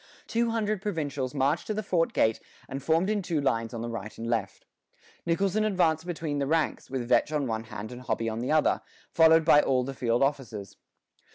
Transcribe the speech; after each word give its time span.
Two 0.25 0.49
hundred 0.49 0.81
provincials 0.81 1.35
marched 1.35 1.67
to 1.67 1.75
the 1.75 1.83
fort 1.83 2.11
gate 2.11 2.39
and 2.67 2.81
formed 2.81 3.07
in 3.07 3.21
two 3.21 3.39
lines 3.39 3.71
on 3.71 3.83
the 3.83 3.87
right 3.87 4.17
and 4.17 4.27
left. 4.27 4.65
Nicholson 5.27 5.63
advanced 5.63 6.07
between 6.07 6.39
the 6.39 6.47
ranks, 6.47 6.89
with 6.89 7.07
Vetch 7.07 7.31
on 7.31 7.45
one 7.45 7.65
hand 7.65 7.91
and 7.91 8.01
Hobby 8.01 8.27
on 8.27 8.39
the 8.39 8.51
other, 8.51 8.81
followed 9.11 9.45
by 9.45 9.61
all 9.61 9.83
the 9.83 9.93
field 9.93 10.23
officers. 10.23 10.75